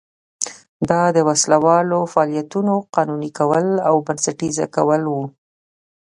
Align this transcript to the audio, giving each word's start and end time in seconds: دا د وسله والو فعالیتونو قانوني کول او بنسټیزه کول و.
دا 0.89 1.03
د 1.15 1.17
وسله 1.29 1.57
والو 1.65 1.99
فعالیتونو 2.13 2.73
قانوني 2.95 3.29
کول 3.39 3.65
او 3.87 3.95
بنسټیزه 4.07 4.65
کول 4.75 5.01
و. 5.07 5.13